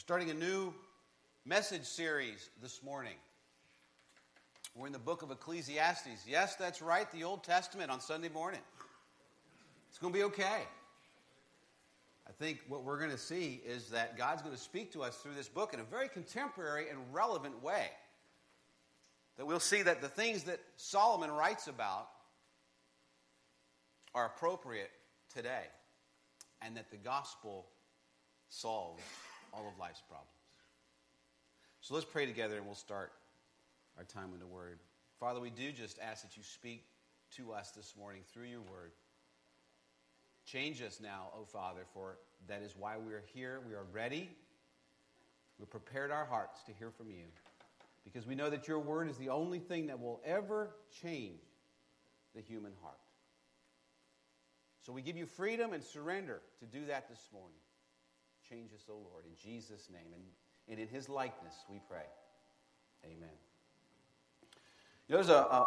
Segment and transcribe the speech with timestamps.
[0.00, 0.72] starting a new
[1.44, 3.12] message series this morning.
[4.74, 6.24] We're in the book of Ecclesiastes.
[6.26, 8.62] Yes, that's right, the Old Testament on Sunday morning.
[9.90, 10.62] It's going to be okay.
[12.26, 15.16] I think what we're going to see is that God's going to speak to us
[15.16, 17.90] through this book in a very contemporary and relevant way.
[19.36, 22.08] That we'll see that the things that Solomon writes about
[24.14, 24.90] are appropriate
[25.34, 25.66] today,
[26.62, 27.66] and that the gospel
[28.48, 29.02] solves
[29.52, 30.30] all of life's problems.
[31.80, 33.12] So let's pray together and we'll start
[33.96, 34.78] our time in the Word.
[35.18, 36.84] Father, we do just ask that you speak
[37.36, 38.92] to us this morning through your Word.
[40.44, 42.18] Change us now, O oh Father, for
[42.48, 43.60] that is why we are here.
[43.68, 44.28] We are ready.
[45.58, 47.24] We've prepared our hearts to hear from you
[48.04, 50.70] because we know that your Word is the only thing that will ever
[51.02, 51.40] change
[52.34, 52.96] the human heart.
[54.82, 57.58] So we give you freedom and surrender to do that this morning.
[58.50, 60.12] Change us, O oh Lord, in Jesus' name.
[60.12, 60.24] And,
[60.68, 62.06] and in his likeness we pray.
[63.04, 63.36] Amen.
[65.08, 65.66] There's a, a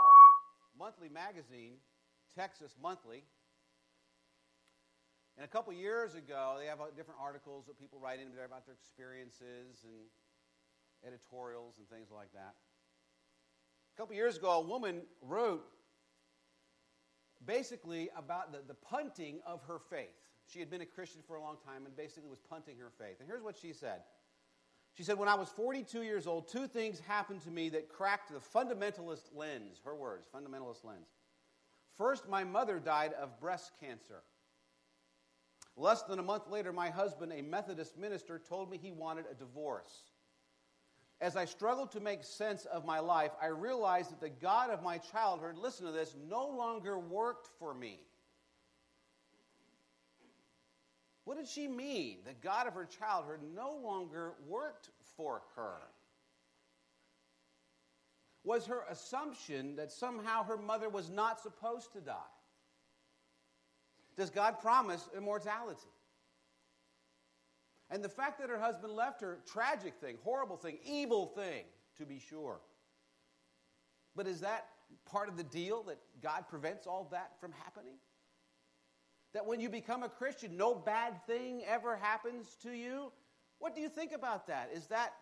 [0.77, 1.75] monthly magazine,
[2.35, 3.23] Texas Monthly.
[5.37, 8.45] And a couple years ago, they have uh, different articles that people write in there
[8.45, 12.53] about their experiences and editorials and things like that.
[13.95, 15.63] A couple years ago, a woman wrote
[17.45, 20.09] basically about the, the punting of her faith.
[20.45, 23.19] She had been a Christian for a long time and basically was punting her faith.
[23.19, 24.01] And here's what she said
[24.93, 28.31] She said, When I was 42 years old, two things happened to me that cracked
[28.31, 29.79] the fundamentalist lens.
[29.83, 31.07] Her words, fundamentalist lens.
[31.97, 34.23] First, my mother died of breast cancer.
[35.75, 39.33] Less than a month later, my husband, a Methodist minister, told me he wanted a
[39.33, 40.11] divorce.
[41.19, 44.83] As I struggled to make sense of my life, I realized that the God of
[44.83, 48.01] my childhood, listen to this, no longer worked for me.
[51.25, 52.17] What did she mean?
[52.25, 55.77] The God of her childhood no longer worked for her.
[58.43, 62.13] Was her assumption that somehow her mother was not supposed to die?
[64.17, 65.79] Does God promise immortality?
[67.89, 71.63] And the fact that her husband left her, tragic thing, horrible thing, evil thing,
[71.97, 72.59] to be sure.
[74.15, 74.67] But is that
[75.05, 77.95] part of the deal that God prevents all that from happening?
[79.33, 83.11] That when you become a Christian, no bad thing ever happens to you?
[83.59, 84.69] What do you think about that?
[84.73, 85.13] Is that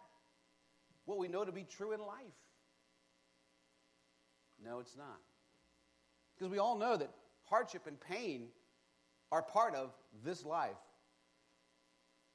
[1.06, 2.18] what we know to be true in life?
[4.64, 5.20] No, it's not.
[6.36, 7.10] Because we all know that
[7.44, 8.48] hardship and pain
[9.32, 9.92] are part of
[10.24, 10.72] this life.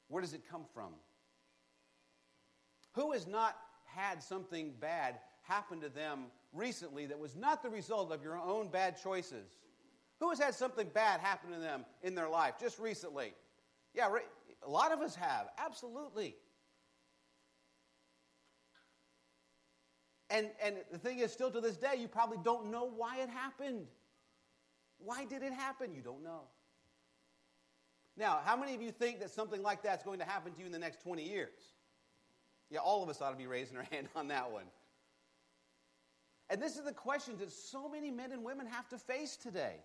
[0.09, 0.95] Where does it come from?
[2.93, 8.13] Who has not had something bad happen to them recently that was not the result
[8.13, 9.57] of your own bad choices?
[10.21, 13.35] Who has had something bad happen to them in their life just recently?
[13.95, 14.09] Yeah,
[14.67, 16.37] a lot of us have, absolutely.
[20.31, 23.29] And, and the thing is, still to this day, you probably don't know why it
[23.29, 23.87] happened.
[24.99, 25.95] Why did it happen?
[25.95, 26.43] You don't know.
[28.17, 30.67] Now, how many of you think that something like that's going to happen to you
[30.67, 31.61] in the next 20 years?
[32.71, 34.65] Yeah, all of us ought to be raising our hand on that one.
[36.49, 39.77] And this is the questions that so many men and women have to face today.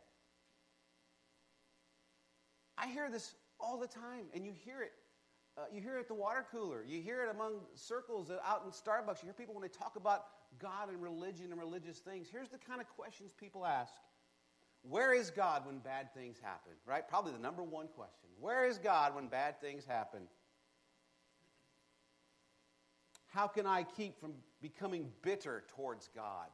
[2.81, 4.93] I hear this all the time, and you hear it.
[5.57, 6.83] Uh, you hear it at the water cooler.
[6.83, 9.21] You hear it among circles out in Starbucks.
[9.21, 10.25] You hear people when they talk about
[10.59, 12.27] God and religion and religious things.
[12.31, 13.93] Here's the kind of questions people ask
[14.81, 16.73] Where is God when bad things happen?
[16.85, 17.07] Right?
[17.07, 18.29] Probably the number one question.
[18.39, 20.21] Where is God when bad things happen?
[23.27, 26.47] How can I keep from becoming bitter towards God?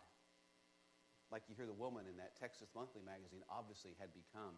[1.31, 4.55] Like you hear the woman in that Texas Monthly magazine obviously had become.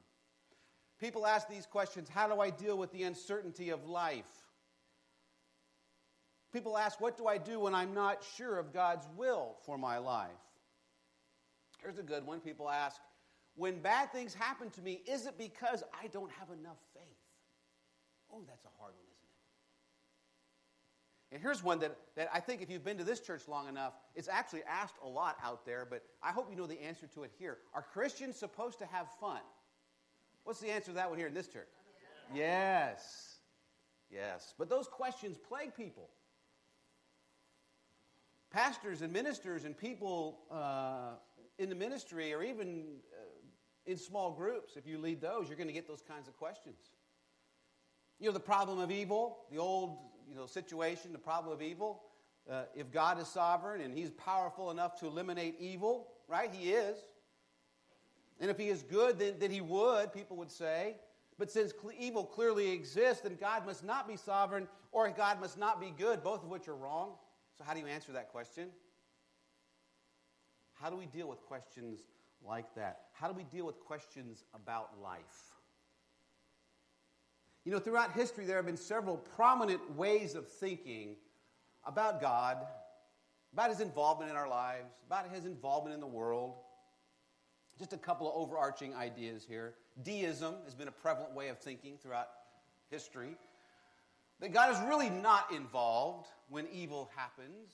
[0.99, 4.29] People ask these questions How do I deal with the uncertainty of life?
[6.51, 9.97] People ask, What do I do when I'm not sure of God's will for my
[9.97, 10.29] life?
[11.81, 12.39] Here's a good one.
[12.41, 12.99] People ask,
[13.55, 17.03] When bad things happen to me, is it because I don't have enough faith?
[18.31, 19.29] Oh, that's a hard one, isn't
[21.31, 21.35] it?
[21.35, 23.93] And here's one that, that I think if you've been to this church long enough,
[24.15, 27.23] it's actually asked a lot out there, but I hope you know the answer to
[27.23, 27.57] it here.
[27.73, 29.39] Are Christians supposed to have fun?
[30.49, 31.69] What's the answer to that one here in this church?
[32.33, 33.35] Yes.
[34.09, 34.55] Yes.
[34.57, 36.09] But those questions plague people.
[38.49, 41.17] Pastors and ministers and people uh,
[41.59, 45.67] in the ministry, or even uh, in small groups, if you lead those, you're going
[45.67, 46.79] to get those kinds of questions.
[48.19, 52.01] You know, the problem of evil, the old you know, situation, the problem of evil.
[52.51, 56.51] Uh, if God is sovereign and He's powerful enough to eliminate evil, right?
[56.51, 56.97] He is.
[58.39, 60.95] And if he is good, then, then he would, people would say.
[61.37, 65.79] But since evil clearly exists, then God must not be sovereign or God must not
[65.79, 67.11] be good, both of which are wrong.
[67.57, 68.69] So, how do you answer that question?
[70.73, 71.99] How do we deal with questions
[72.45, 73.01] like that?
[73.13, 75.53] How do we deal with questions about life?
[77.65, 81.17] You know, throughout history, there have been several prominent ways of thinking
[81.85, 82.57] about God,
[83.53, 86.55] about his involvement in our lives, about his involvement in the world.
[87.89, 89.73] Just a couple of overarching ideas here.
[90.03, 92.27] Deism has been a prevalent way of thinking throughout
[92.91, 93.35] history.
[94.41, 97.71] That God is really not involved when evil happens.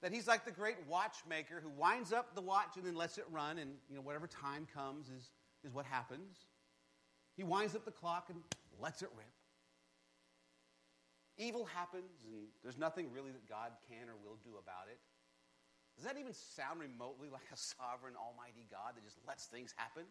[0.00, 3.26] That he's like the great watchmaker who winds up the watch and then lets it
[3.30, 5.30] run, and you know, whatever time comes is,
[5.62, 6.38] is what happens.
[7.36, 8.38] He winds up the clock and
[8.80, 9.26] lets it rip.
[11.36, 14.98] Evil happens, and there's nothing really that God can or will do about it.
[15.96, 20.04] Does that even sound remotely like a sovereign, almighty God that just lets things happen?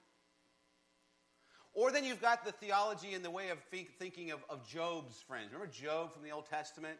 [1.73, 3.57] Or then you've got the theology in the way of
[3.97, 5.51] thinking of, of Job's friends.
[5.51, 6.99] Remember Job from the Old Testament?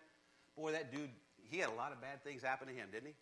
[0.58, 1.10] Boy, that dude,
[1.44, 3.14] he had a lot of bad things happen to him, didn't he?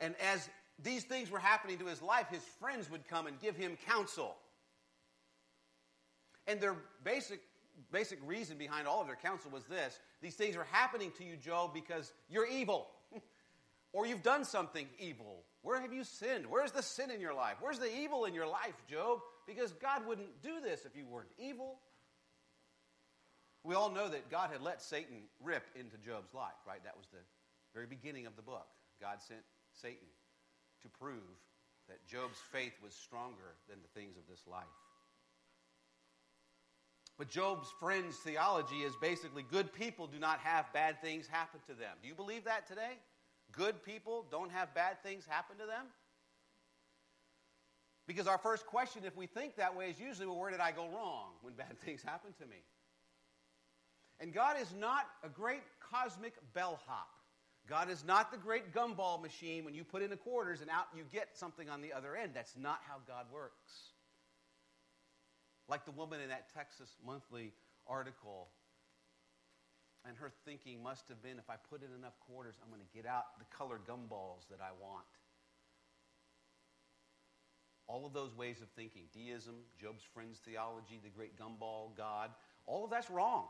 [0.00, 0.48] And as
[0.82, 4.36] these things were happening to his life, his friends would come and give him counsel.
[6.46, 7.40] And their basic,
[7.90, 11.36] basic reason behind all of their counsel was this these things are happening to you,
[11.36, 12.88] Job, because you're evil.
[13.96, 15.42] Or you've done something evil.
[15.62, 16.44] Where have you sinned?
[16.46, 17.56] Where's the sin in your life?
[17.60, 19.20] Where's the evil in your life, Job?
[19.46, 21.78] Because God wouldn't do this if you weren't evil.
[23.64, 26.84] We all know that God had let Satan rip into Job's life, right?
[26.84, 27.24] That was the
[27.72, 28.66] very beginning of the book.
[29.00, 29.40] God sent
[29.72, 30.08] Satan
[30.82, 31.40] to prove
[31.88, 34.64] that Job's faith was stronger than the things of this life.
[37.16, 41.72] But Job's friend's theology is basically good people do not have bad things happen to
[41.72, 41.96] them.
[42.02, 42.98] Do you believe that today?
[43.56, 45.86] Good people don't have bad things happen to them?
[48.06, 50.70] Because our first question, if we think that way, is usually, well, where did I
[50.70, 52.62] go wrong when bad things happen to me?
[54.20, 57.08] And God is not a great cosmic bellhop.
[57.68, 60.86] God is not the great gumball machine when you put in the quarters and out
[60.96, 62.30] you get something on the other end.
[62.32, 63.90] That's not how God works.
[65.68, 67.52] Like the woman in that Texas Monthly
[67.88, 68.48] article.
[70.06, 72.96] And her thinking must have been if I put in enough quarters, I'm going to
[72.96, 75.04] get out the colored gumballs that I want.
[77.88, 82.30] All of those ways of thinking deism, Job's friends theology, the great gumball God
[82.66, 83.44] all of that's wrong.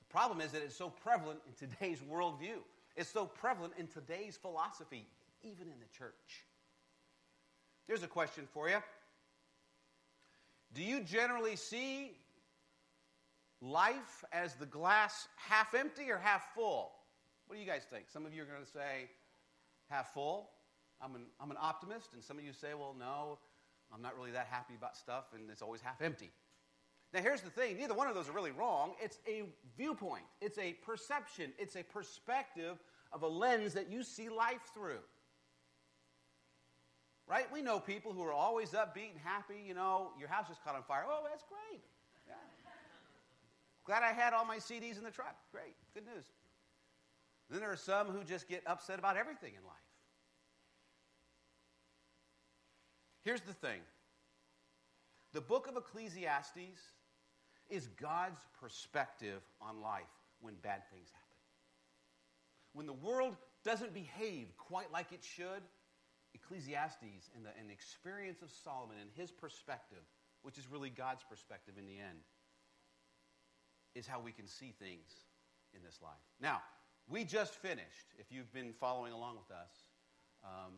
[0.00, 2.58] The problem is that it's so prevalent in today's worldview,
[2.96, 5.06] it's so prevalent in today's philosophy,
[5.42, 6.44] even in the church.
[7.86, 8.78] Here's a question for you
[10.74, 12.12] do you generally see
[13.60, 16.92] life as the glass half empty or half full?
[17.46, 18.08] What do you guys think?
[18.08, 19.08] Some of you are going to say
[19.88, 20.50] half full.
[21.00, 23.38] I'm an, I'm an optimist, and some of you say, well, no,
[23.94, 26.30] I'm not really that happy about stuff, and it's always half empty.
[27.14, 28.92] Now, here's the thing neither one of those are really wrong.
[29.00, 29.44] It's a
[29.76, 32.78] viewpoint, it's a perception, it's a perspective
[33.12, 35.00] of a lens that you see life through.
[37.26, 37.46] Right?
[37.52, 39.62] We know people who are always upbeat and happy.
[39.66, 41.04] You know, your house just caught on fire.
[41.06, 41.82] Oh, that's great.
[43.88, 45.34] Glad I had all my CDs in the truck.
[45.50, 45.74] Great.
[45.94, 46.26] Good news.
[47.48, 49.76] Then there are some who just get upset about everything in life.
[53.24, 53.80] Here's the thing
[55.32, 56.80] the book of Ecclesiastes
[57.70, 60.02] is God's perspective on life
[60.42, 61.38] when bad things happen.
[62.74, 65.62] When the world doesn't behave quite like it should,
[66.34, 70.04] Ecclesiastes and the, and the experience of Solomon and his perspective,
[70.42, 72.18] which is really God's perspective in the end,
[73.94, 75.26] is how we can see things
[75.74, 76.12] in this life.
[76.40, 76.62] Now,
[77.08, 79.72] we just finished, if you've been following along with us,
[80.44, 80.74] um,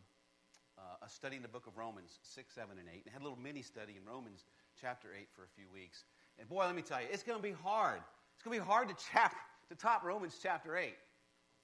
[0.78, 3.02] uh, a study in the book of Romans 6, 7, and 8.
[3.04, 4.44] And had a little mini study in Romans
[4.80, 6.04] chapter 8 for a few weeks.
[6.38, 8.00] And boy, let me tell you, it's going to be hard.
[8.34, 9.36] It's going to be hard to, chap-
[9.68, 10.94] to top Romans chapter 8.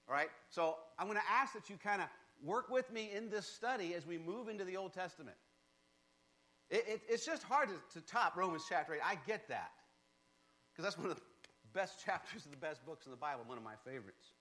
[0.07, 0.29] All right?
[0.49, 2.07] So I'm going to ask that you kind of
[2.43, 5.37] work with me in this study as we move into the Old Testament.
[6.69, 8.99] It, it, it's just hard to, to top Romans chapter 8.
[9.03, 9.71] I get that.
[10.71, 11.21] Because that's one of the
[11.77, 14.33] best chapters of the best books in the Bible, one of my favorites.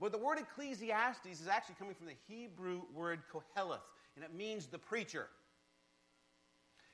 [0.00, 3.86] But the word Ecclesiastes is actually coming from the Hebrew word koheleth,
[4.16, 5.26] and it means the preacher.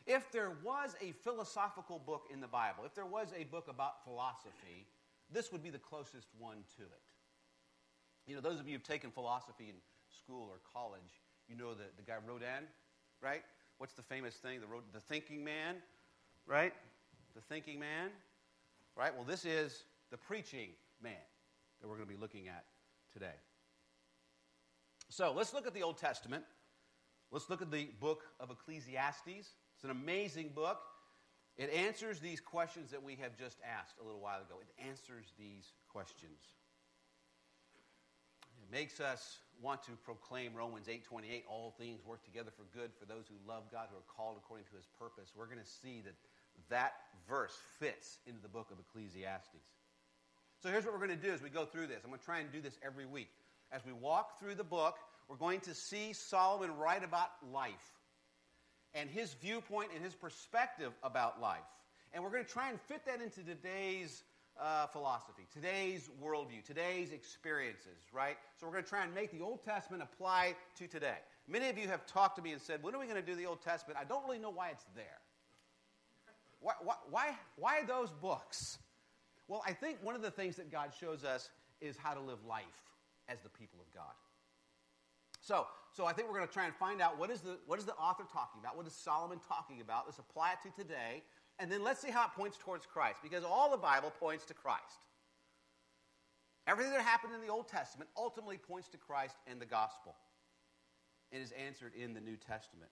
[0.07, 4.05] If there was a philosophical book in the Bible, if there was a book about
[4.05, 4.87] philosophy,
[5.31, 7.07] this would be the closest one to it.
[8.27, 9.75] You know, those of you who've taken philosophy in
[10.23, 12.65] school or college, you know the, the guy Rodin,
[13.23, 13.43] right?
[13.79, 14.61] What's the famous thing?
[14.61, 15.77] The, the thinking man,
[16.47, 16.73] right?
[17.35, 18.11] The thinking man,
[18.99, 19.15] right?
[19.15, 21.13] Well, this is the preaching man
[21.81, 22.65] that we're going to be looking at
[23.13, 23.37] today.
[25.09, 26.45] So let's look at the Old Testament.
[27.31, 29.29] Let's look at the book of Ecclesiastes.
[29.29, 30.81] It's an amazing book.
[31.57, 34.57] It answers these questions that we have just asked a little while ago.
[34.61, 36.39] It answers these questions.
[38.63, 43.07] It makes us want to proclaim Romans 8:28 all things work together for good for
[43.07, 45.33] those who love God who are called according to his purpose.
[45.35, 46.15] We're going to see that
[46.71, 46.93] that
[47.29, 49.65] verse fits into the book of Ecclesiastes.
[50.63, 52.01] So here's what we're going to do as we go through this.
[52.03, 53.29] I'm going to try and do this every week.
[53.71, 54.97] As we walk through the book,
[55.29, 57.73] we're going to see Solomon write about life
[58.95, 61.59] and his viewpoint and his perspective about life.
[62.13, 64.23] And we're going to try and fit that into today's
[64.61, 68.37] uh, philosophy, today's worldview, today's experiences, right?
[68.59, 71.19] So we're going to try and make the Old Testament apply to today.
[71.47, 73.37] Many of you have talked to me and said, when are we going to do
[73.37, 73.99] the Old Testament?
[74.01, 75.21] I don't really know why it's there.
[76.61, 76.73] Why,
[77.09, 78.79] why, why, those books?
[79.47, 81.51] Well, I think one of the things that God shows us
[81.81, 82.65] is how to live life
[83.29, 84.13] as the people of God.
[85.41, 87.79] So, so I think we're going to try and find out what is, the, what
[87.79, 88.77] is the author talking about?
[88.77, 90.03] What is Solomon talking about?
[90.07, 91.23] Let's apply it to today.
[91.59, 93.19] And then let's see how it points towards Christ.
[93.23, 95.07] Because all the Bible points to Christ.
[96.67, 100.15] Everything that happened in the Old Testament ultimately points to Christ and the gospel.
[101.33, 102.91] It is answered in the New Testament.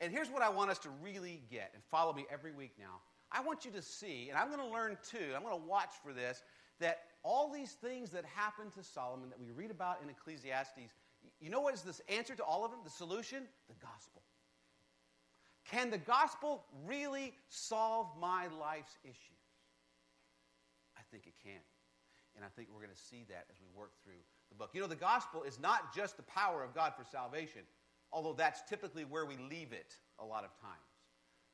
[0.00, 3.00] And here's what I want us to really get, and follow me every week now.
[3.32, 5.90] I want you to see, and I'm going to learn too, I'm going to watch
[6.02, 6.42] for this,
[6.80, 10.90] that all these things that happened to Solomon that we read about in Ecclesiastes,
[11.40, 12.80] you know what is the answer to all of them?
[12.82, 13.42] The solution?
[13.68, 14.22] The gospel.
[15.70, 19.44] Can the gospel really solve my life's issues?
[20.96, 21.60] I think it can.
[22.36, 24.70] And I think we're going to see that as we work through the book.
[24.72, 27.62] You know, the gospel is not just the power of God for salvation,
[28.12, 30.90] although that's typically where we leave it a lot of times.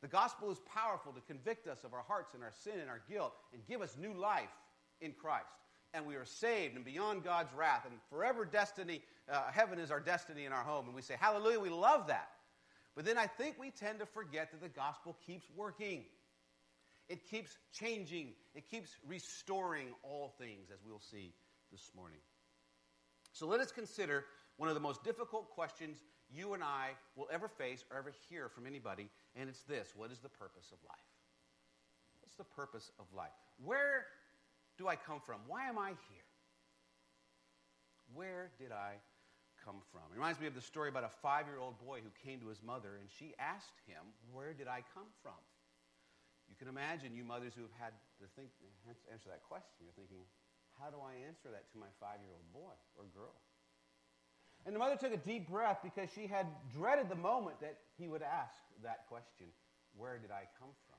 [0.02, 3.00] The gospel is powerful to convict us of our hearts and our sin and our
[3.08, 4.52] guilt and give us new life
[5.00, 5.46] in Christ.
[5.94, 9.02] And we are saved and beyond God's wrath and forever destiny.
[9.30, 10.86] Uh, heaven is our destiny in our home.
[10.86, 12.28] And we say, Hallelujah, we love that.
[12.94, 16.04] But then I think we tend to forget that the gospel keeps working.
[17.08, 18.32] It keeps changing.
[18.54, 21.32] It keeps restoring all things, as we'll see
[21.70, 22.18] this morning.
[23.36, 24.24] So let us consider
[24.56, 25.98] one of the most difficult questions
[26.32, 30.10] you and I will ever face or ever hear from anybody, and it's this What
[30.10, 31.04] is the purpose of life?
[32.22, 33.36] What's the purpose of life?
[33.62, 34.06] Where
[34.78, 35.40] do I come from?
[35.46, 36.28] Why am I here?
[38.14, 38.96] Where did I
[39.62, 40.08] come from?
[40.10, 42.48] It reminds me of the story about a five year old boy who came to
[42.48, 44.00] his mother, and she asked him,
[44.32, 45.36] Where did I come from?
[46.48, 48.48] You can imagine, you mothers who have had to think,
[49.12, 49.84] answer that question.
[49.84, 50.24] You're thinking,
[50.82, 53.34] How do I answer that to my five year old boy or girl?
[54.66, 58.08] And the mother took a deep breath because she had dreaded the moment that he
[58.08, 59.46] would ask that question
[59.96, 60.98] Where did I come from?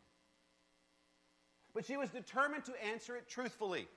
[1.73, 3.87] But she was determined to answer it truthfully.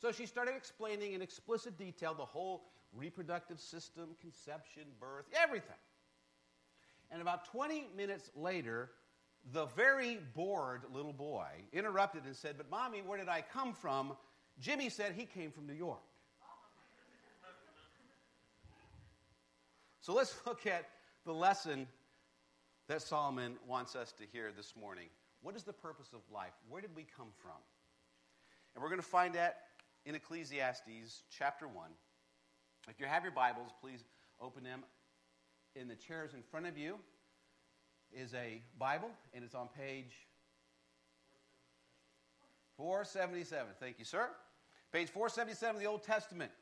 [0.00, 5.76] So she started explaining in explicit detail the whole reproductive system, conception, birth, everything.
[7.10, 8.90] And about 20 minutes later,
[9.52, 14.16] the very bored little boy interrupted and said, But mommy, where did I come from?
[14.60, 16.00] Jimmy said he came from New York.
[20.00, 20.88] So let's look at
[21.24, 21.86] the lesson
[22.88, 25.08] that Solomon wants us to hear this morning.
[25.42, 26.52] What is the purpose of life?
[26.68, 27.58] Where did we come from?
[28.74, 29.62] And we're going to find that
[30.04, 31.90] in Ecclesiastes chapter 1.
[32.88, 34.04] If you have your Bibles, please
[34.40, 34.84] open them.
[35.74, 36.98] In the chairs in front of you
[38.12, 40.14] is a Bible, and it's on page
[42.76, 43.66] 477.
[43.80, 44.28] Thank you, sir.
[44.92, 46.52] Page 477 of the Old Testament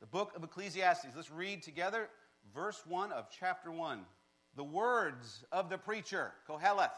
[0.00, 1.06] the book of Ecclesiastes.
[1.14, 2.08] Let's read together
[2.52, 4.00] verse 1 of chapter 1.
[4.56, 6.90] The words of the preacher, Koheleth,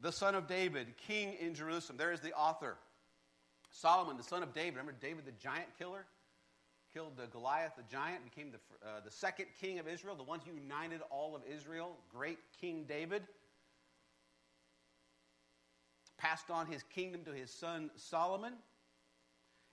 [0.00, 1.98] the son of David, king in Jerusalem.
[1.98, 2.78] There is the author.
[3.70, 4.76] Solomon, the son of David.
[4.76, 6.06] Remember David, the giant killer?
[6.94, 10.54] Killed Goliath, the giant, became the, uh, the second king of Israel, the one who
[10.54, 13.22] united all of Israel, great King David.
[16.18, 18.54] Passed on his kingdom to his son Solomon.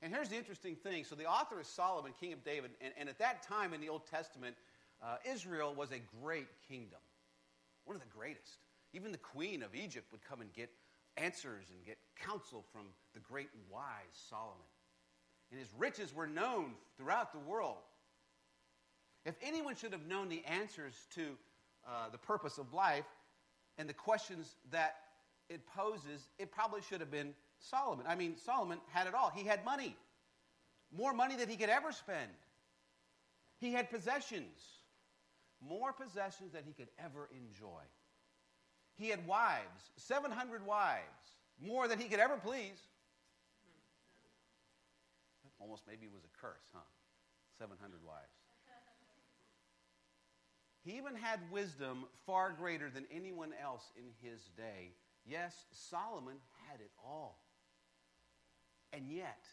[0.01, 1.05] And here's the interesting thing.
[1.05, 2.71] So the author is Solomon, king of David.
[2.81, 4.55] And, and at that time in the Old Testament,
[5.01, 6.99] uh, Israel was a great kingdom,
[7.85, 8.57] one of the greatest.
[8.93, 10.69] Even the queen of Egypt would come and get
[11.17, 12.83] answers and get counsel from
[13.13, 13.83] the great wise
[14.29, 14.67] Solomon.
[15.51, 17.77] And his riches were known throughout the world.
[19.25, 21.37] If anyone should have known the answers to
[21.87, 23.05] uh, the purpose of life
[23.77, 24.95] and the questions that
[25.49, 28.05] it poses, it probably should have been Solomon.
[28.07, 29.31] I mean, Solomon had it all.
[29.35, 29.95] He had money,
[30.95, 32.29] more money than he could ever spend.
[33.59, 34.59] He had possessions,
[35.61, 37.81] more possessions than he could ever enjoy.
[38.95, 41.01] He had wives, 700 wives,
[41.61, 42.79] more than he could ever please.
[45.59, 46.81] Almost maybe it was a curse, huh?
[47.57, 48.27] 700 wives.
[50.83, 54.91] He even had wisdom far greater than anyone else in his day.
[55.25, 56.37] Yes, Solomon
[56.67, 57.39] had it all.
[58.91, 59.47] And yet,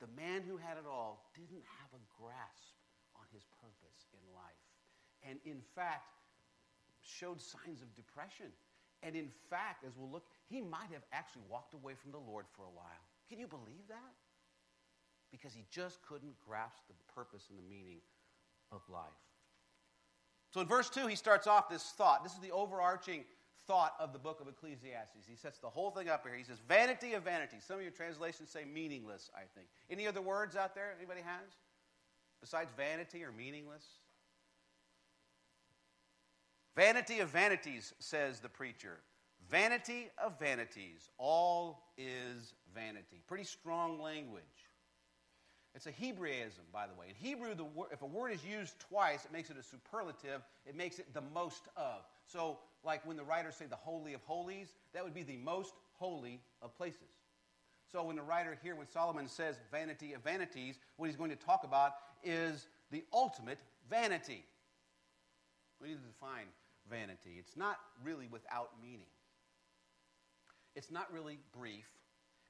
[0.00, 2.80] the man who had it all didn't have a grasp
[3.16, 4.64] on his purpose in life.
[5.22, 6.16] And in fact,
[7.02, 8.46] showed signs of depression.
[9.02, 12.46] And in fact, as we'll look, he might have actually walked away from the Lord
[12.56, 13.04] for a while.
[13.28, 14.14] Can you believe that?
[15.30, 18.00] Because he just couldn't grasp the purpose and the meaning
[18.72, 19.04] of life.
[20.52, 22.24] So in verse 2, he starts off this thought.
[22.24, 23.24] This is the overarching
[23.66, 25.26] thought of the book of Ecclesiastes.
[25.28, 26.36] He sets the whole thing up here.
[26.36, 27.64] He says, vanity of vanities.
[27.66, 29.68] Some of your translations say meaningless, I think.
[29.90, 31.48] Any other words out there anybody has?
[32.40, 33.84] Besides vanity or meaningless?
[36.76, 38.98] Vanity of vanities, says the preacher.
[39.50, 41.10] Vanity of vanities.
[41.18, 43.22] All is vanity.
[43.26, 44.44] Pretty strong language.
[45.74, 47.06] It's a Hebraism, by the way.
[47.08, 50.42] In Hebrew, the if a word is used twice, it makes it a superlative.
[50.66, 52.02] It makes it the most of.
[52.26, 55.74] So, like when the writers say the Holy of Holies, that would be the most
[55.92, 57.08] holy of places.
[57.92, 61.36] So, when the writer here, when Solomon says vanity of vanities, what he's going to
[61.36, 63.58] talk about is the ultimate
[63.88, 64.44] vanity.
[65.80, 66.46] We need to define
[66.88, 67.36] vanity.
[67.38, 69.10] It's not really without meaning,
[70.76, 71.88] it's not really brief,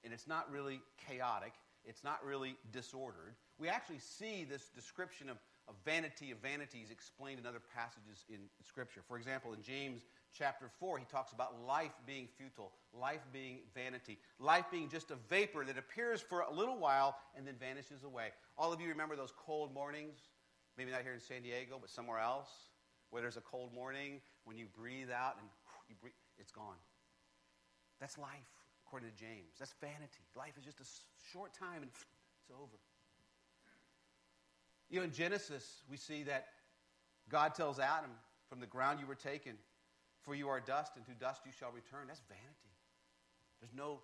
[0.04, 1.52] and it's not really chaotic
[1.84, 3.34] it's not really disordered.
[3.58, 8.38] We actually see this description of, of vanity of vanities explained in other passages in
[8.66, 9.00] Scripture.
[9.06, 10.02] For example, in James
[10.36, 15.16] chapter 4, he talks about life being futile, life being vanity, life being just a
[15.28, 18.28] vapor that appears for a little while and then vanishes away.
[18.56, 20.18] All of you remember those cold mornings?
[20.76, 22.50] Maybe not here in San Diego, but somewhere else,
[23.10, 25.48] where there's a cold morning when you breathe out and
[25.88, 26.78] you breathe, it's gone.
[28.00, 28.30] That's life
[28.86, 29.58] according to James.
[29.58, 30.24] That's vanity.
[30.36, 30.86] Life is just a
[31.32, 32.78] short time and it's over.
[34.88, 36.46] You know, in Genesis, we see that
[37.28, 38.10] God tells Adam,
[38.48, 39.52] From the ground you were taken,
[40.22, 42.06] for you are dust, and to dust you shall return.
[42.06, 42.70] That's vanity.
[43.60, 44.00] There's no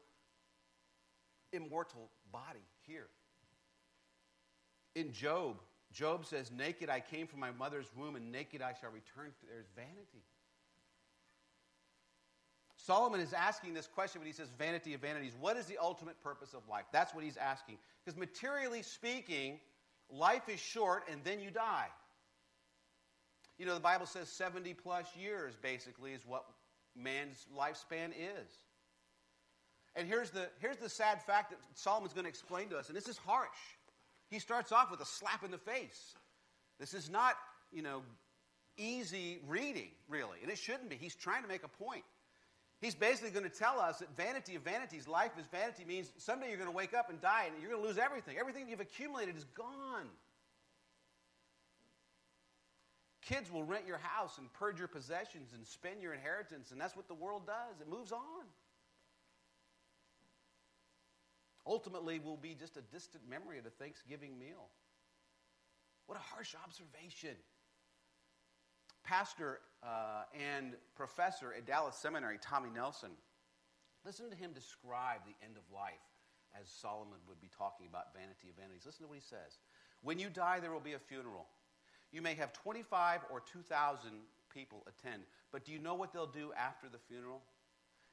[1.53, 3.09] immortal body here.
[4.95, 5.57] In Job,
[5.93, 9.33] Job says, Naked I came from my mother's womb, and naked I shall return.
[9.49, 10.25] There's vanity.
[12.77, 15.33] Solomon is asking this question when he says vanity of vanities.
[15.41, 16.85] What is the ultimate purpose of life?
[16.93, 17.79] That's what he's asking.
[18.05, 19.59] Because materially speaking,
[20.09, 21.89] life is short and then you die.
[23.59, 26.45] You know, the Bible says 70 plus years basically is what
[26.95, 28.51] man's lifespan is.
[29.95, 32.97] And here's the, here's the sad fact that Solomon's going to explain to us, and
[32.97, 33.49] this is harsh.
[34.29, 36.15] He starts off with a slap in the face.
[36.79, 37.35] This is not,
[37.73, 38.03] you know,
[38.77, 40.97] easy reading, really, and it shouldn't be.
[40.97, 42.05] He's trying to make a point.
[42.83, 46.49] He's basically going to tell us that vanity of vanities, life is vanity, means someday
[46.49, 48.37] you're going to wake up and die and you're going to lose everything.
[48.39, 50.09] Everything you've accumulated is gone.
[53.27, 56.97] Kids will rent your house and purge your possessions and spend your inheritance, and that's
[56.97, 57.81] what the world does.
[57.81, 58.47] It moves on.
[61.67, 64.71] Ultimately, will be just a distant memory of a Thanksgiving meal.
[66.07, 67.35] What a harsh observation
[69.07, 73.11] pastor uh, and professor at Dallas Seminary, Tommy Nelson,
[74.05, 76.03] listen to him describe the end of life
[76.61, 78.83] as Solomon would be talking about vanity of vanities.
[78.85, 79.59] Listen to what he says.
[80.03, 81.47] When you die, there will be a funeral.
[82.17, 84.11] You may have 25 or 2,000
[84.49, 87.43] people attend, but do you know what they'll do after the funeral?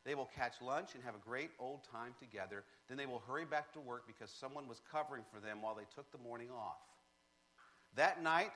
[0.03, 2.65] They will catch lunch and have a great old time together.
[2.89, 5.85] Then they will hurry back to work because someone was covering for them while they
[5.95, 6.81] took the morning off.
[7.95, 8.51] That night,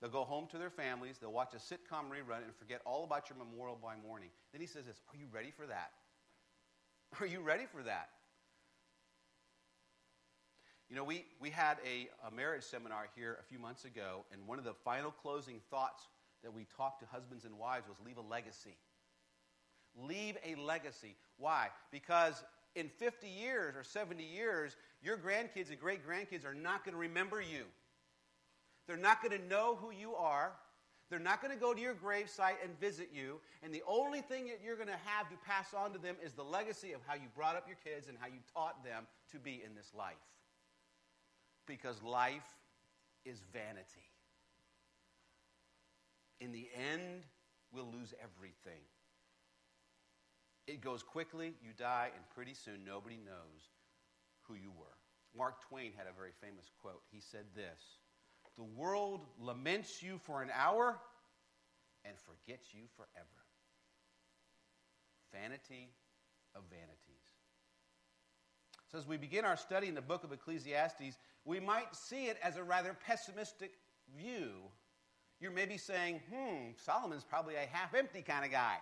[0.00, 3.30] They'll go home to their families, they'll watch a sitcom rerun and forget all about
[3.30, 4.28] your memorial by morning.
[4.52, 5.90] Then he says this Are you ready for that?
[7.18, 8.10] Are you ready for that?
[10.88, 14.46] You know, we, we had a, a marriage seminar here a few months ago, and
[14.46, 16.06] one of the final closing thoughts
[16.44, 18.76] that we talked to husbands and wives was leave a legacy.
[20.00, 21.16] Leave a legacy.
[21.38, 21.68] Why?
[21.90, 22.44] Because
[22.76, 27.00] in 50 years or 70 years, your grandkids and great grandkids are not going to
[27.00, 27.64] remember you.
[28.86, 30.52] They're not going to know who you are.
[31.10, 33.40] They're not going to go to your gravesite and visit you.
[33.62, 36.32] And the only thing that you're going to have to pass on to them is
[36.32, 39.38] the legacy of how you brought up your kids and how you taught them to
[39.38, 40.14] be in this life.
[41.66, 42.46] Because life
[43.24, 44.08] is vanity.
[46.40, 47.24] In the end,
[47.72, 48.82] we'll lose everything.
[50.66, 53.70] It goes quickly, you die, and pretty soon nobody knows
[54.42, 54.96] who you were.
[55.36, 57.02] Mark Twain had a very famous quote.
[57.10, 57.80] He said this
[58.56, 60.96] the world laments you for an hour
[62.04, 63.42] and forgets you forever.
[65.32, 65.90] Vanity
[66.54, 67.15] of vanities.
[68.92, 72.38] So, as we begin our study in the book of Ecclesiastes, we might see it
[72.42, 73.72] as a rather pessimistic
[74.16, 74.70] view
[75.40, 78.76] you're maybe saying, hmm, Solomon's probably a half empty kind of guy.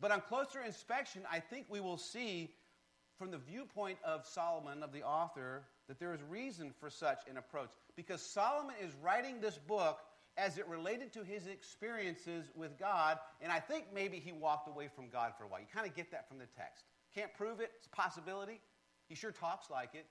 [0.00, 2.50] But on closer inspection, I think we will see
[3.18, 7.36] from the viewpoint of Solomon, of the author, that there is reason for such an
[7.36, 7.70] approach.
[7.94, 9.98] Because Solomon is writing this book
[10.38, 14.88] as it related to his experiences with God, and I think maybe he walked away
[14.88, 15.60] from God for a while.
[15.60, 16.84] You kind of get that from the text.
[17.14, 18.60] Can't prove it, it's a possibility.
[19.08, 20.06] He sure talks like it.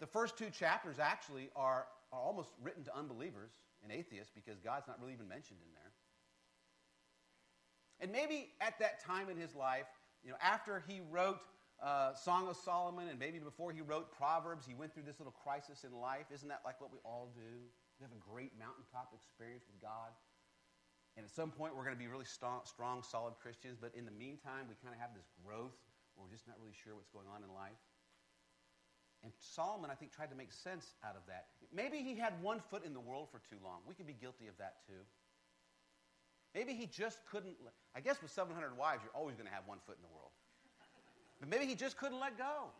[0.00, 3.52] The first two chapters actually are, are almost written to unbelievers
[3.82, 5.92] and atheists because God's not really even mentioned in there.
[8.00, 9.86] And maybe at that time in his life,
[10.22, 11.38] you know, after he wrote
[11.82, 15.34] uh, Song of Solomon and maybe before he wrote Proverbs, he went through this little
[15.34, 16.26] crisis in life.
[16.32, 17.66] Isn't that like what we all do?
[17.98, 20.14] We have a great mountaintop experience with God.
[21.16, 23.78] And at some point, we're going to be really strong, strong solid Christians.
[23.80, 25.74] But in the meantime, we kind of have this growth
[26.18, 27.78] we're just not really sure what's going on in life.
[29.22, 31.46] And Solomon, I think, tried to make sense out of that.
[31.74, 33.82] Maybe he had one foot in the world for too long.
[33.86, 35.02] We could be guilty of that too.
[36.54, 37.56] Maybe he just couldn't.
[37.94, 40.30] I guess with 700 wives, you're always going to have one foot in the world.
[41.40, 42.70] But maybe he just couldn't let go.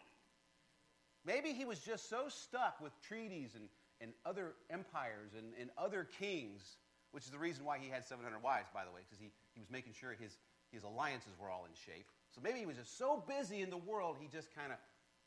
[1.25, 3.69] Maybe he was just so stuck with treaties and,
[4.01, 6.79] and other empires and, and other kings,
[7.13, 9.61] which is the reason why he had 700 wives, by the way, because he, he
[9.61, 10.39] was making sure his,
[10.73, 12.07] his alliances were all in shape.
[12.35, 14.79] So maybe he was just so busy in the world, he just kind of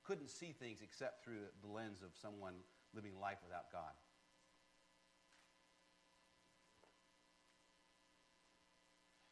[0.04, 2.54] couldn't see things except through the lens of someone
[2.94, 3.92] living life without God.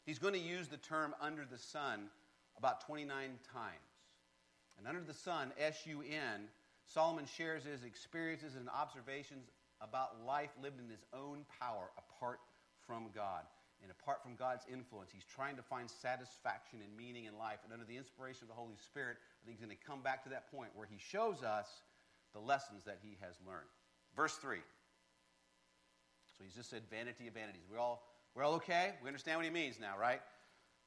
[0.06, 2.08] He's going to use the term under the sun
[2.56, 3.06] about 29
[3.52, 3.74] times.
[4.78, 6.48] And under the sun, S U N,
[6.86, 12.40] Solomon shares his experiences and observations about life lived in his own power apart
[12.86, 13.44] from God.
[13.82, 17.60] And apart from God's influence, he's trying to find satisfaction and meaning in life.
[17.64, 20.22] And under the inspiration of the Holy Spirit, I think he's going to come back
[20.24, 21.68] to that point where he shows us
[22.34, 23.72] the lessons that he has learned.
[24.14, 24.58] Verse 3.
[26.36, 27.64] So he's just said vanity of vanities.
[27.70, 28.92] We all we're all okay?
[29.02, 30.20] We understand what he means now, right?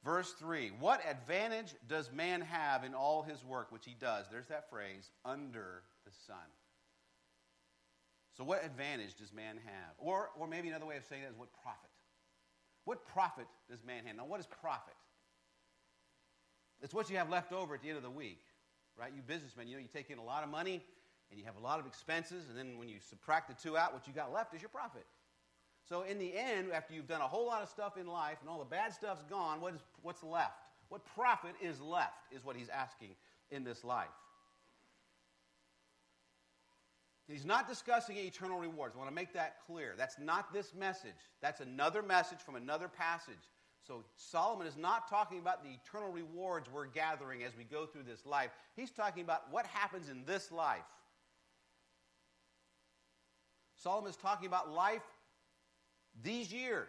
[0.04, 4.26] Verse 3 What advantage does man have in all his work, which he does?
[4.30, 6.36] There's that phrase, under the sun.
[8.36, 9.94] So, what advantage does man have?
[9.98, 11.90] Or, or maybe another way of saying that is what profit?
[12.84, 14.16] What profit does man have?
[14.16, 14.94] Now, what is profit?
[16.82, 18.40] It's what you have left over at the end of the week,
[18.98, 19.12] right?
[19.14, 20.82] You businessmen, you know, you take in a lot of money
[21.30, 23.94] and you have a lot of expenses, and then when you subtract the two out,
[23.94, 25.06] what you got left is your profit.
[25.88, 28.48] So in the end, after you've done a whole lot of stuff in life and
[28.48, 30.58] all the bad stuff's gone, what is, what's left?
[30.88, 33.16] What profit is left is what he's asking
[33.50, 34.08] in this life.
[37.28, 38.94] He's not discussing eternal rewards.
[38.94, 39.94] I want to make that clear.
[39.96, 41.14] That's not this message.
[41.40, 43.34] That's another message from another passage.
[43.86, 48.04] So Solomon is not talking about the eternal rewards we're gathering as we go through
[48.04, 48.50] this life.
[48.76, 50.80] He's talking about what happens in this life.
[53.76, 55.02] Solomon is talking about life
[56.22, 56.88] these years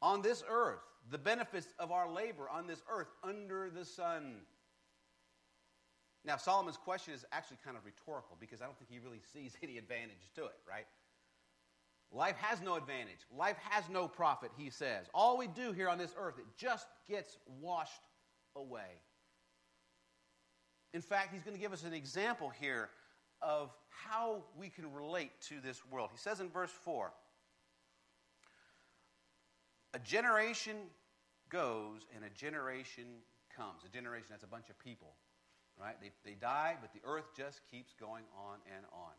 [0.00, 4.36] on this earth, the benefits of our labor on this earth under the sun.
[6.24, 9.56] Now, Solomon's question is actually kind of rhetorical because I don't think he really sees
[9.62, 10.86] any advantage to it, right?
[12.12, 13.20] Life has no advantage.
[13.36, 15.06] Life has no profit, he says.
[15.14, 18.02] All we do here on this earth, it just gets washed
[18.56, 19.00] away.
[20.92, 22.90] In fact, he's going to give us an example here
[23.40, 26.10] of how we can relate to this world.
[26.12, 27.12] He says in verse 4
[29.92, 30.76] a generation
[31.48, 33.04] goes and a generation
[33.56, 33.82] comes.
[33.84, 35.14] A generation, that's a bunch of people,
[35.80, 35.96] right?
[36.00, 39.12] They, they die, but the earth just keeps going on and on.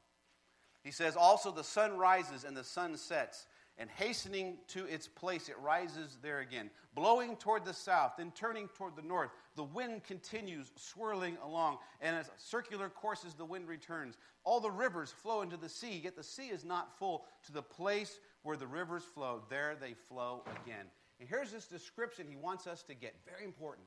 [0.84, 3.48] He says, Also the sun rises and the sun sets,
[3.78, 8.68] and hastening to its place, it rises there again, blowing toward the south, then turning
[8.68, 9.30] toward the north.
[9.56, 14.18] The wind continues swirling along, and as circular courses the wind returns.
[14.44, 17.62] All the rivers flow into the sea, yet the sea is not full to the
[17.62, 20.86] place where the rivers flow, there they flow again.
[21.20, 23.16] And here's this description he wants us to get.
[23.26, 23.86] Very important.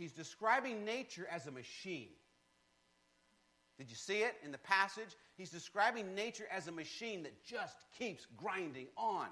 [0.00, 2.08] He's describing nature as a machine.
[3.76, 5.14] Did you see it in the passage?
[5.36, 9.26] He's describing nature as a machine that just keeps grinding on,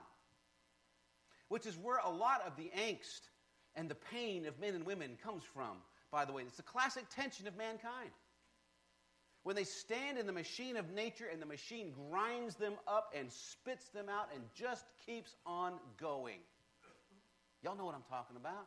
[1.48, 3.30] which is where a lot of the angst
[3.76, 5.78] and the pain of men and women comes from,
[6.10, 6.42] by the way.
[6.42, 8.10] It's the classic tension of mankind
[9.44, 13.32] when they stand in the machine of nature and the machine grinds them up and
[13.32, 16.40] spits them out and just keeps on going.
[17.62, 18.66] Y'all know what I'm talking about.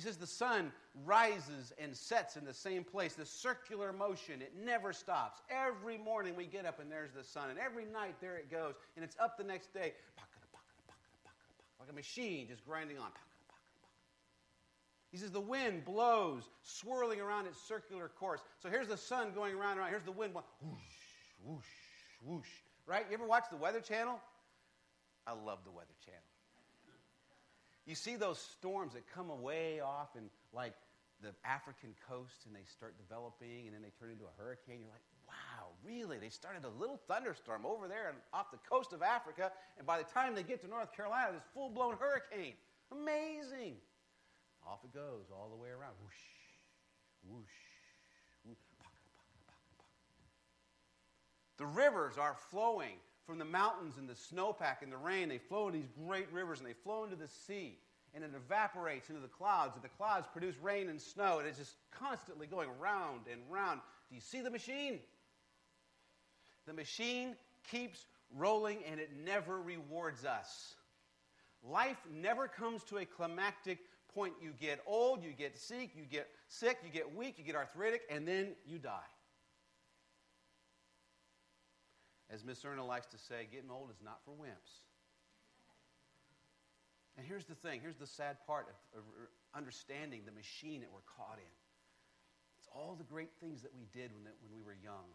[0.00, 0.72] He says the sun
[1.04, 4.40] rises and sets in the same place, the circular motion.
[4.40, 5.42] It never stops.
[5.50, 8.76] Every morning we get up and there's the sun, and every night there it goes,
[8.96, 9.92] and it's up the next day.
[11.78, 13.10] Like a machine just grinding on.
[15.10, 18.40] He says the wind blows, swirling around its circular course.
[18.62, 19.90] So here's the sun going around and around.
[19.90, 21.64] Here's the wind going whoosh, whoosh,
[22.24, 22.48] whoosh.
[22.86, 23.04] right?
[23.10, 24.18] You ever watch the Weather Channel?
[25.26, 26.29] I love the Weather Channel.
[27.90, 30.74] You see those storms that come away off in like
[31.20, 34.78] the African coast and they start developing and then they turn into a hurricane.
[34.78, 36.16] You're like, wow, really?
[36.16, 39.98] They started a little thunderstorm over there and off the coast of Africa, and by
[39.98, 42.54] the time they get to North Carolina, this full blown hurricane.
[42.92, 43.74] Amazing.
[44.64, 45.94] Off it goes all the way around.
[46.00, 47.42] Whoosh, whoosh,
[48.46, 48.56] whoosh.
[51.58, 55.28] The rivers are flowing from the mountains and the snowpack and the rain.
[55.28, 57.78] They flow in these great rivers and they flow into the sea.
[58.12, 61.58] And it evaporates into the clouds, and the clouds produce rain and snow, and it's
[61.58, 63.80] just constantly going round and round.
[64.08, 64.98] Do you see the machine?
[66.66, 67.36] The machine
[67.70, 68.04] keeps
[68.36, 70.74] rolling and it never rewards us.
[71.62, 73.78] Life never comes to a climactic
[74.12, 74.34] point.
[74.42, 78.02] You get old, you get sick, you get sick, you get weak, you get arthritic,
[78.10, 78.98] and then you die.
[82.32, 84.86] As Miss Erna likes to say, getting old is not for wimps.
[87.18, 90.88] And here's the thing here's the sad part of, of er, understanding the machine that
[90.94, 91.54] we're caught in.
[92.60, 95.10] It's all the great things that we did when, when we were young.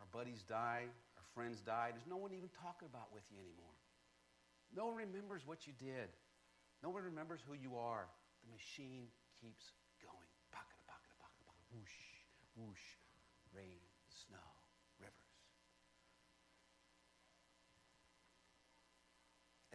[0.00, 1.94] Our buddies die, our friends die.
[1.94, 3.76] There's no one even talking about with you anymore.
[4.74, 6.10] No one remembers what you did.
[6.82, 8.10] No one remembers who you are.
[8.42, 9.06] The machine
[9.38, 10.28] keeps going.
[10.50, 11.64] Pocket, pocket, pocket, pocket.
[11.70, 12.00] Whoosh,
[12.58, 12.86] whoosh.
[13.54, 14.48] Rain, snow,
[14.98, 15.32] rivers.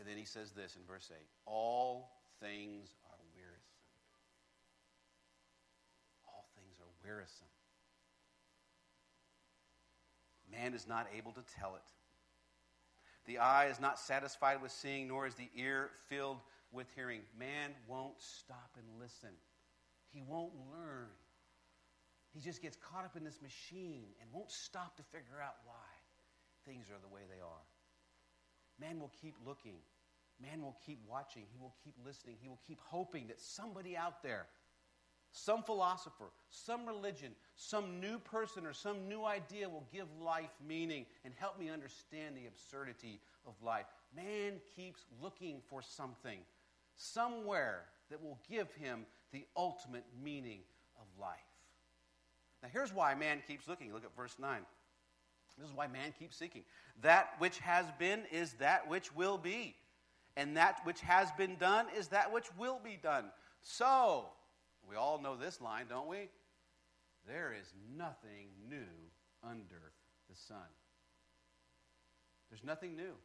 [0.08, 3.60] Then he says this in verse 8 All things are wearisome.
[6.26, 7.48] All things are wearisome.
[10.50, 11.82] Man is not able to tell it.
[13.26, 16.38] The eye is not satisfied with seeing, nor is the ear filled
[16.72, 17.22] with hearing.
[17.38, 19.36] Man won't stop and listen,
[20.14, 21.10] he won't learn.
[22.34, 25.74] He just gets caught up in this machine and won't stop to figure out why
[26.66, 27.66] things are the way they are.
[28.80, 29.80] Man will keep looking.
[30.42, 31.44] Man will keep watching.
[31.52, 32.36] He will keep listening.
[32.42, 34.48] He will keep hoping that somebody out there
[35.32, 41.06] some philosopher, some religion, some new person, or some new idea will give life meaning
[41.26, 43.86] and help me understand the absurdity of life.
[44.16, 46.40] Man keeps looking for something,
[46.96, 50.62] somewhere that will give him the ultimate meaning
[51.00, 51.38] of life.
[52.64, 53.94] Now, here's why man keeps looking.
[53.94, 54.62] Look at verse 9.
[55.60, 56.64] This is why man keeps seeking.
[57.02, 59.76] That which has been is that which will be,
[60.38, 63.26] and that which has been done is that which will be done.
[63.64, 64.28] So,
[64.88, 66.30] we all know this line, don't we?
[67.28, 68.86] There is nothing new
[69.44, 69.92] under
[70.30, 70.58] the sun.
[72.50, 73.16] There's nothing new.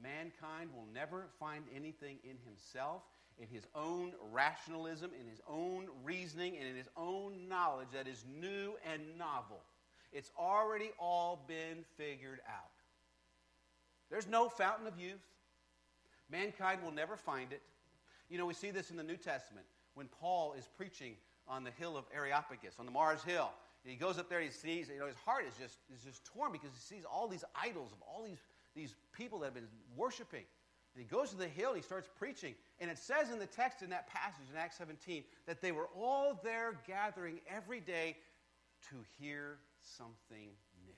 [0.00, 3.02] Mankind will never find anything in himself,
[3.38, 8.24] in his own rationalism, in his own reasoning, and in his own knowledge that is
[8.40, 9.60] new and novel.
[10.12, 12.70] It's already all been figured out.
[14.08, 15.20] There's no fountain of youth.
[16.30, 17.62] Mankind will never find it.
[18.28, 21.14] You know, we see this in the New Testament when Paul is preaching
[21.46, 23.50] on the hill of Areopagus, on the Mars Hill.
[23.84, 26.02] And he goes up there, and he sees, you know, his heart is just, is
[26.02, 28.40] just torn because he sees all these idols of all these,
[28.74, 30.44] these people that have been worshiping.
[30.94, 32.54] And he goes to the hill and he starts preaching.
[32.80, 35.88] And it says in the text in that passage in Acts 17 that they were
[35.94, 38.16] all there gathering every day
[38.90, 40.48] to hear something
[40.86, 40.94] new.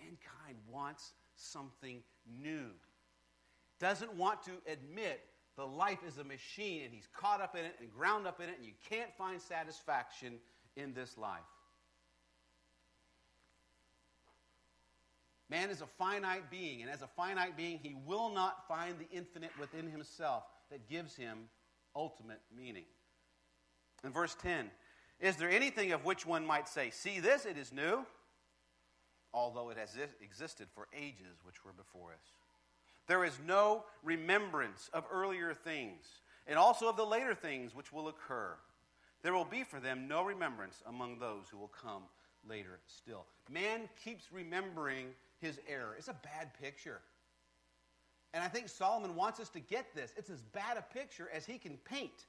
[0.00, 2.02] Mankind wants something
[2.42, 2.70] new,
[3.78, 5.20] doesn't want to admit
[5.56, 8.48] the life is a machine and he's caught up in it and ground up in
[8.48, 10.34] it, and you can't find satisfaction
[10.76, 11.40] in this life.
[15.48, 19.08] Man is a finite being, and as a finite being, he will not find the
[19.16, 21.48] infinite within himself that gives him
[21.94, 22.84] ultimate meaning.
[24.04, 24.70] In verse 10,
[25.20, 28.04] is there anything of which one might say, See this, it is new,
[29.32, 32.35] although it has existed for ages which were before us?
[33.06, 36.04] There is no remembrance of earlier things,
[36.46, 38.56] and also of the later things which will occur.
[39.22, 42.02] There will be for them no remembrance among those who will come
[42.48, 43.26] later still.
[43.50, 45.08] Man keeps remembering
[45.40, 45.94] his error.
[45.98, 47.00] It's a bad picture.
[48.34, 50.12] And I think Solomon wants us to get this.
[50.16, 52.26] It's as bad a picture as he can paint.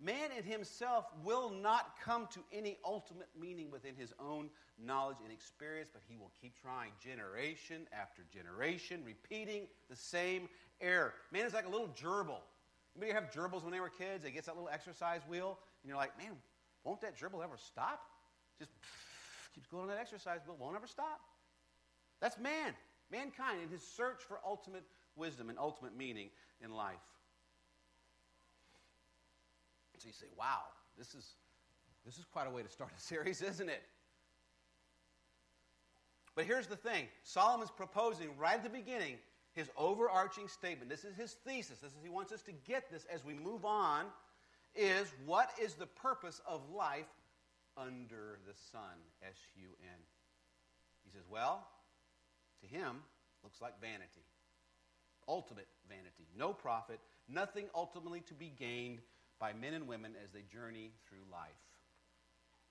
[0.00, 5.32] Man in himself will not come to any ultimate meaning within his own knowledge and
[5.32, 10.48] experience, but he will keep trying generation after generation, repeating the same
[10.80, 11.14] error.
[11.30, 12.40] Man is like a little gerbil.
[12.96, 14.24] Anybody have gerbils when they were kids?
[14.24, 16.32] They get that little exercise wheel, and you're like, man,
[16.82, 18.02] won't that gerbil ever stop?
[18.58, 18.72] Just
[19.54, 21.20] keeps going on that exercise wheel, won't ever stop.
[22.20, 22.72] That's man,
[23.10, 24.84] mankind, in his search for ultimate
[25.16, 26.30] wisdom and ultimate meaning
[26.62, 27.00] in life.
[30.04, 30.60] So you say, wow,
[30.98, 31.24] this is,
[32.04, 33.82] this is quite a way to start a series, isn't it?
[36.36, 39.16] But here's the thing Solomon's proposing right at the beginning
[39.52, 40.90] his overarching statement.
[40.90, 41.78] This is his thesis.
[41.78, 44.04] This is he wants us to get this as we move on
[44.74, 47.06] is what is the purpose of life
[47.78, 48.98] under the sun?
[49.22, 50.00] S U N.
[51.04, 51.66] He says, well,
[52.60, 52.96] to him,
[53.42, 54.26] looks like vanity.
[55.28, 56.26] Ultimate vanity.
[56.36, 58.98] No profit, nothing ultimately to be gained
[59.38, 61.50] by men and women as they journey through life.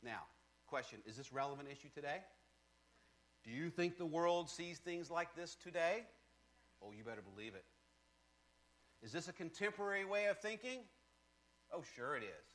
[0.04, 0.22] Now,
[0.68, 2.18] question is this relevant issue today?
[3.44, 6.04] Do you think the world sees things like this today?
[6.82, 7.66] Oh, you better believe it.
[9.02, 10.80] Is this a contemporary way of thinking?
[11.74, 12.46] Oh, sure it is.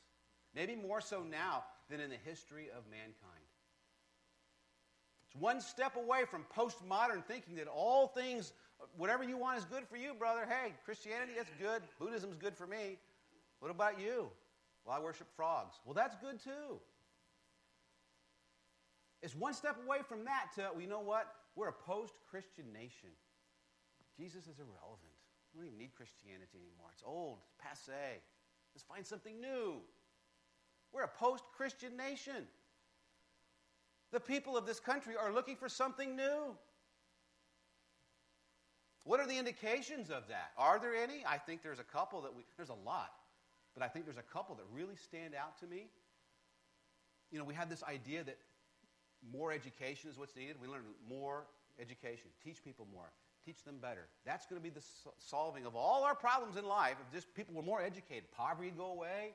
[0.55, 3.45] Maybe more so now than in the history of mankind.
[5.27, 8.53] It's one step away from postmodern thinking that all things,
[8.97, 10.47] whatever you want is good for you, brother.
[10.49, 11.83] Hey, Christianity, that's good.
[11.99, 12.97] Buddhism's good for me.
[13.59, 14.29] What about you?
[14.85, 15.77] Well, I worship frogs.
[15.85, 16.79] Well, that's good too.
[19.21, 21.27] It's one step away from that to, well, you know what?
[21.55, 23.09] We're a post Christian nation.
[24.17, 25.11] Jesus is irrelevant.
[25.53, 26.89] We don't even need Christianity anymore.
[26.93, 28.21] It's old, it's passe.
[28.73, 29.81] Let's find something new.
[30.91, 32.47] We're a post Christian nation.
[34.11, 36.55] The people of this country are looking for something new.
[39.03, 40.51] What are the indications of that?
[40.57, 41.23] Are there any?
[41.27, 43.11] I think there's a couple that we, there's a lot,
[43.79, 45.87] but I think there's a couple that really stand out to me.
[47.31, 48.37] You know, we have this idea that
[49.31, 50.57] more education is what's needed.
[50.61, 51.45] We learn more
[51.79, 53.11] education, teach people more,
[53.45, 54.07] teach them better.
[54.25, 54.83] That's going to be the
[55.17, 56.95] solving of all our problems in life.
[57.07, 59.31] If just people were more educated, poverty would go away,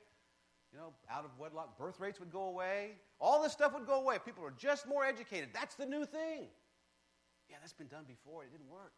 [0.71, 2.91] you know, out of wedlock birth rates would go away.
[3.19, 4.17] All this stuff would go away.
[4.17, 5.49] if People were just more educated.
[5.53, 6.45] That's the new thing.
[7.49, 8.43] Yeah, that's been done before.
[8.43, 8.93] It didn't work.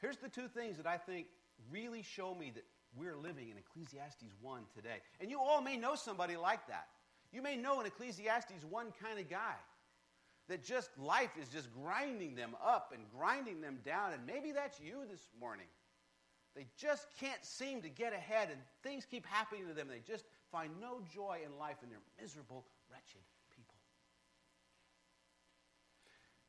[0.00, 1.26] Here's the two things that I think
[1.70, 2.64] really show me that
[2.96, 4.98] we're living in Ecclesiastes 1 today.
[5.20, 6.88] And you all may know somebody like that.
[7.32, 9.54] You may know an Ecclesiastes 1 kind of guy
[10.48, 14.12] that just life is just grinding them up and grinding them down.
[14.12, 15.66] And maybe that's you this morning.
[16.54, 19.88] They just can't seem to get ahead, and things keep happening to them.
[19.88, 23.74] They just find no joy in life, and they're miserable, wretched people.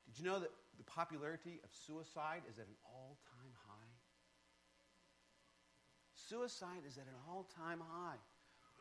[0.05, 3.35] Did you know that the popularity of suicide is at an all time?
[6.29, 8.17] Suicide is at an all time high.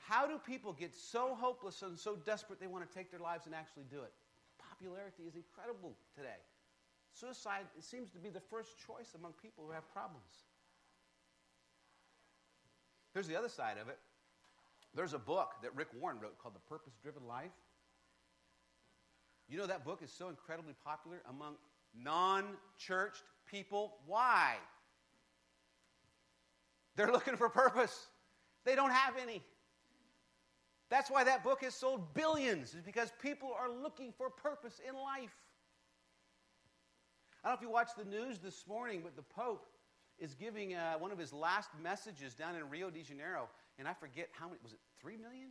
[0.07, 3.47] How do people get so hopeless and so desperate they want to take their lives
[3.47, 4.13] and actually do it?
[4.59, 6.41] Popularity is incredible today.
[7.13, 10.45] Suicide seems to be the first choice among people who have problems.
[13.13, 13.99] Here's the other side of it.
[14.95, 17.53] There's a book that Rick Warren wrote called The Purpose Driven Life.
[19.49, 21.55] You know that book is so incredibly popular among
[21.95, 22.45] non
[22.79, 23.95] churched people.
[24.07, 24.57] Why?
[26.97, 28.09] They're looking for purpose,
[28.65, 29.43] they don't have any.
[30.91, 34.95] That's why that book has sold billions, is because people are looking for purpose in
[34.95, 35.35] life.
[37.43, 39.67] I don't know if you watched the news this morning, but the Pope
[40.19, 43.95] is giving uh, one of his last messages down in Rio de Janeiro, and I
[43.95, 45.49] forget how many, was it 3 million?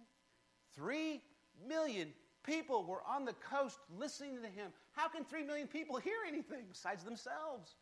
[0.75, 1.21] 3
[1.67, 4.71] million people were on the coast listening to him.
[4.93, 7.75] How can 3 million people hear anything besides themselves?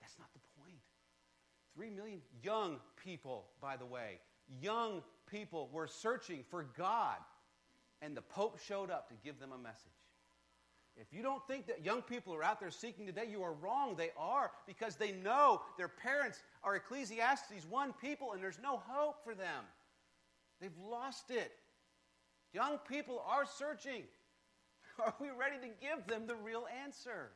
[0.00, 0.40] That's not the
[1.74, 4.20] 3 million young people, by the way,
[4.60, 7.16] young people were searching for God,
[8.00, 9.92] and the Pope showed up to give them a message.
[10.96, 13.96] If you don't think that young people are out there seeking today, you are wrong.
[13.96, 19.24] They are because they know their parents are Ecclesiastes 1 people and there's no hope
[19.24, 19.64] for them.
[20.60, 21.52] They've lost it.
[22.52, 24.02] Young people are searching.
[24.98, 27.30] Are we ready to give them the real answer?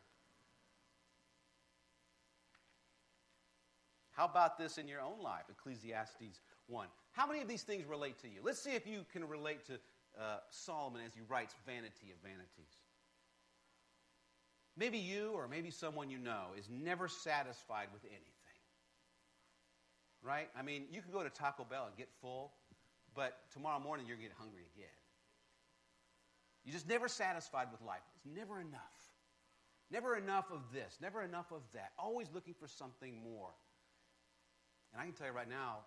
[4.17, 5.45] How about this in your own life?
[5.51, 6.89] Ecclesiastes 1.
[7.13, 8.41] How many of these things relate to you?
[8.43, 9.75] Let's see if you can relate to
[10.19, 12.81] uh, Solomon as he writes Vanity of Vanities.
[14.75, 18.23] Maybe you or maybe someone you know is never satisfied with anything.
[20.23, 20.49] Right?
[20.59, 22.53] I mean, you can go to Taco Bell and get full,
[23.15, 24.89] but tomorrow morning you're going to get hungry again.
[26.65, 28.01] You're just never satisfied with life.
[28.17, 28.81] It's never enough.
[29.91, 31.93] Never enough of this, never enough of that.
[31.99, 33.51] Always looking for something more.
[34.93, 35.85] And I can tell you right now,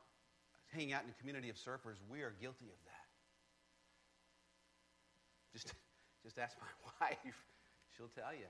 [0.71, 3.07] hanging out in a community of surfers, we are guilty of that.
[5.53, 5.73] Just,
[6.23, 6.73] just ask my
[7.07, 7.43] wife,
[7.95, 8.49] she'll tell you.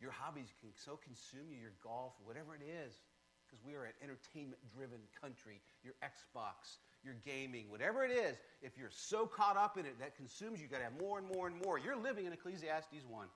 [0.00, 3.00] Your hobbies can so consume you, your golf, whatever it is,
[3.46, 5.60] because we are an entertainment driven country.
[5.82, 10.16] Your Xbox, your gaming, whatever it is, if you're so caught up in it that
[10.16, 11.78] consumes you, you've got to have more and more and more.
[11.78, 13.26] You're living in Ecclesiastes 1.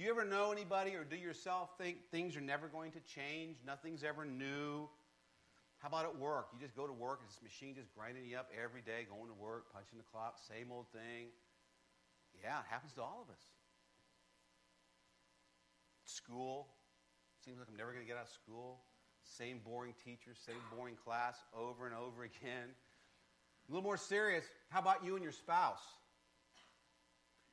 [0.00, 3.58] Do you ever know anybody or do yourself think things are never going to change?
[3.66, 4.88] Nothing's ever new?
[5.76, 6.48] How about at work?
[6.54, 9.28] You just go to work and this machine just grinding you up every day, going
[9.28, 11.28] to work, punching the clock, same old thing.
[12.42, 13.42] Yeah, it happens to all of us.
[16.06, 16.68] School.
[17.44, 18.80] Seems like I'm never going to get out of school.
[19.22, 22.72] Same boring teacher, same boring class over and over again.
[22.72, 25.84] A little more serious, how about you and your spouse?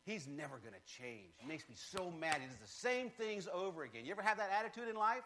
[0.07, 1.35] He's never going to change.
[1.41, 2.37] It makes me so mad.
[2.45, 4.05] It's the same things over again.
[4.05, 5.23] You ever have that attitude in life?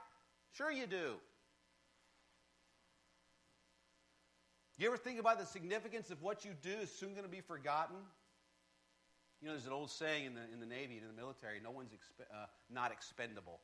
[0.53, 1.13] Sure, you do.
[4.79, 7.41] You ever think about the significance of what you do is soon going to be
[7.41, 7.97] forgotten?
[9.39, 11.59] You know, there's an old saying in the, in the Navy and in the military
[11.63, 13.59] no one's uh, not expendable.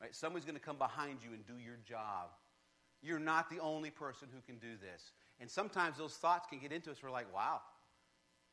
[0.00, 0.14] Right?
[0.14, 2.30] Someone's going to come behind you and do your job.
[3.02, 5.12] You're not the only person who can do this.
[5.38, 6.96] And sometimes those thoughts can get into us.
[7.02, 7.60] We're like, wow,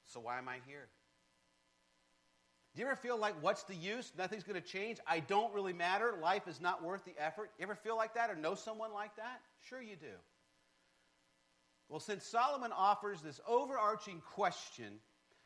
[0.05, 0.89] so why am I here?
[2.75, 4.11] Do you ever feel like, what's the use?
[4.17, 4.97] Nothing's going to change.
[5.05, 6.15] I don't really matter.
[6.19, 7.51] Life is not worth the effort.
[7.59, 9.41] You ever feel like that or know someone like that?
[9.69, 10.15] Sure, you do.
[11.87, 14.99] Well, since Solomon offers this overarching question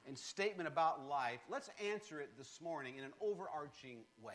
[0.07, 4.33] and statement about life, let's answer it this morning in an overarching way.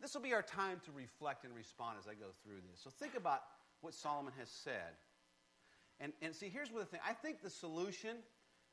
[0.00, 2.80] This will be our time to reflect and respond as I go through this.
[2.82, 3.40] So think about
[3.82, 4.96] what Solomon has said.
[6.00, 8.16] And, and see, here's what the thing I think the solution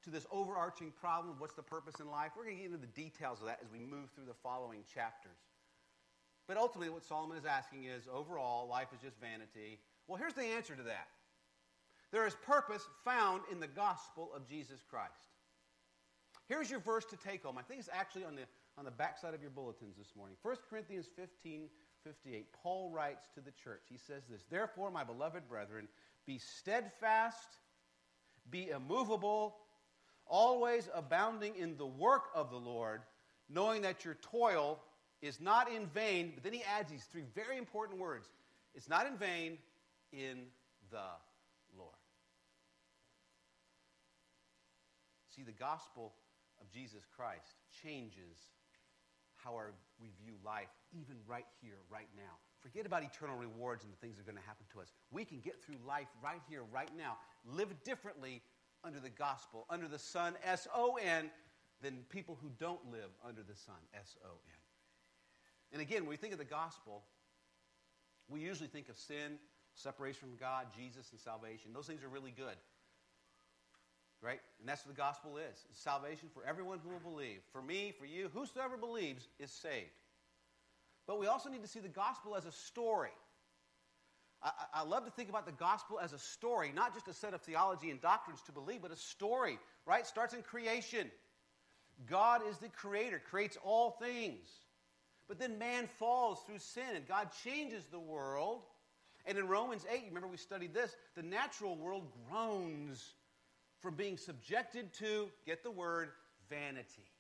[0.04, 2.82] to this overarching problem of what's the purpose in life, we're going to get into
[2.82, 5.38] the details of that as we move through the following chapters.
[6.48, 9.80] But ultimately, what Solomon is asking is overall, life is just vanity.
[10.08, 11.08] Well, here's the answer to that
[12.12, 15.14] there is purpose found in the gospel of Jesus Christ.
[16.48, 17.58] Here's your verse to take home.
[17.60, 18.42] I think it's actually on the,
[18.78, 20.36] on the backside of your bulletins this morning.
[20.42, 21.70] 1 Corinthians 15
[22.04, 22.48] 58.
[22.64, 23.84] Paul writes to the church.
[23.90, 25.88] He says this Therefore, my beloved brethren,
[26.26, 27.58] be steadfast,
[28.50, 29.58] be immovable,
[30.30, 33.02] always abounding in the work of the Lord,
[33.50, 34.80] knowing that your toil
[35.22, 36.32] is not in vain.
[36.34, 38.30] But then he adds these three very important words
[38.76, 39.58] it's not in vain
[40.14, 40.46] in
[40.92, 41.10] the
[41.78, 41.96] Lord.
[45.36, 46.14] See, the gospel
[46.62, 48.38] of Jesus Christ changes
[49.44, 49.72] how our,
[50.02, 52.36] we view life, even right here, right now.
[52.60, 54.92] Forget about eternal rewards and the things that are going to happen to us.
[55.12, 58.42] We can get through life right here, right now, live differently
[58.84, 61.30] under the gospel, under the sun, S O N,
[61.82, 64.60] than people who don't live under the sun, S O N.
[65.72, 67.04] And again, when we think of the gospel,
[68.28, 69.38] we usually think of sin,
[69.76, 71.72] separation from God, Jesus, and salvation.
[71.74, 72.56] Those things are really good.
[74.22, 74.40] Right?
[74.60, 75.66] And that's what the gospel is.
[75.70, 77.40] It's salvation for everyone who will believe.
[77.54, 79.92] For me, for you, whosoever believes is saved.
[81.08, 83.16] But we also need to see the gospel as a story.
[84.42, 87.34] I, I, love to think about the gospel as a story, not just a set
[87.34, 90.08] of theology and doctrines to believe, but a story, right?
[90.08, 91.12] Starts in creation.
[92.10, 94.48] God is the creator, creates all things.
[95.28, 98.64] But then man falls through sin, and God changes the world.
[99.26, 103.14] And in Romans 8, remember we studied this, the natural world groans
[103.82, 106.12] from being subjected to, get the word,
[106.50, 107.12] vanity.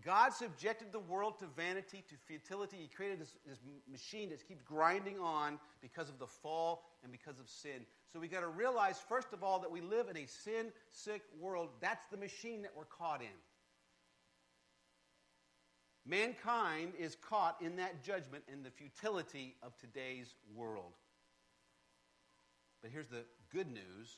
[0.00, 2.78] God subjected the world to vanity, to futility.
[2.80, 3.58] He created this, this
[3.90, 7.84] machine that keeps grinding on because of the fall and because of sin.
[8.10, 11.22] So we got to realize, first of all, that we live in a sin sick
[11.38, 11.68] world.
[11.80, 13.28] That's the machine that we're caught in.
[16.04, 20.94] Mankind is caught in that judgment in the futility of today's world.
[22.82, 24.16] But here's the good news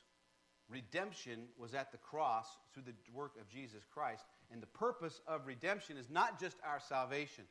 [0.69, 4.25] redemption was at the cross through the work of Jesus Christ.
[4.51, 7.45] And the purpose of redemption is not just our salvation,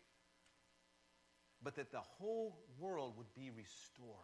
[1.61, 4.18] but that the whole world would be restored.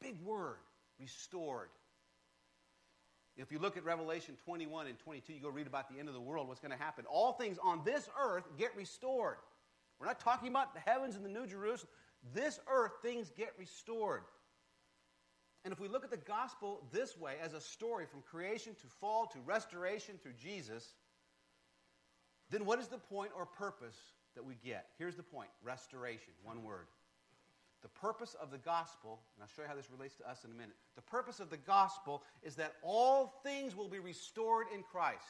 [0.00, 0.58] Big word,
[0.98, 1.68] restored.
[3.36, 6.14] If you look at Revelation 21 and 22, you go read about the end of
[6.14, 7.04] the world, what's going to happen.
[7.10, 9.36] All things on this earth get restored.
[9.98, 11.90] We're not talking about the heavens and the New Jerusalem.
[12.32, 14.22] This earth, things get restored.
[15.64, 18.86] And if we look at the gospel this way, as a story from creation to
[19.00, 20.92] fall to restoration through Jesus,
[22.50, 23.96] then what is the point or purpose
[24.34, 24.86] that we get?
[24.98, 26.86] Here's the point restoration, one word.
[27.82, 30.50] The purpose of the gospel, and I'll show you how this relates to us in
[30.50, 30.74] a minute.
[30.96, 35.20] The purpose of the gospel is that all things will be restored in Christ.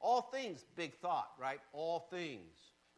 [0.00, 1.60] All things, big thought, right?
[1.72, 2.52] All things,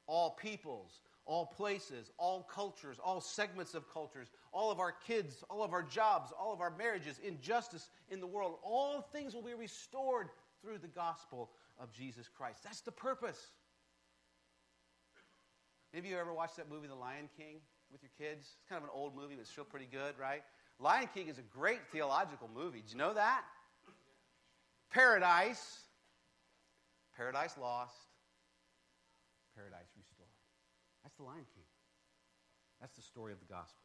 [0.06, 5.62] all peoples, all places, all cultures, all segments of cultures, all of our kids, all
[5.62, 9.54] of our jobs, all of our marriages, injustice in the world, all things will be
[9.54, 10.28] restored
[10.60, 12.62] through the gospel of Jesus Christ.
[12.62, 13.40] That's the purpose.
[15.96, 17.58] Of you ever watched that movie, The Lion King,
[17.92, 18.48] with your kids?
[18.58, 20.42] It's kind of an old movie, but it's still pretty good, right?
[20.80, 22.80] Lion King is a great theological movie.
[22.80, 23.42] Did you know that?
[24.90, 25.78] Paradise,
[27.16, 27.94] paradise lost,
[29.54, 29.86] paradise
[31.24, 31.64] Lion King.
[32.80, 33.82] That's the story of the gospel.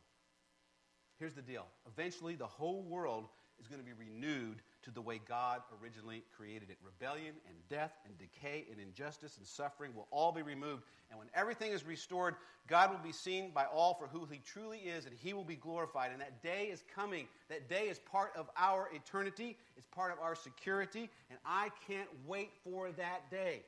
[1.20, 3.26] Here's the deal eventually, the whole world
[3.60, 6.78] is going to be renewed to the way God originally created it.
[6.84, 10.84] Rebellion and death and decay and injustice and suffering will all be removed.
[11.10, 12.36] And when everything is restored,
[12.68, 15.56] God will be seen by all for who He truly is, and He will be
[15.56, 16.12] glorified.
[16.12, 17.28] And that day is coming.
[17.50, 22.10] That day is part of our eternity, it's part of our security, and I can't
[22.26, 23.64] wait for that day.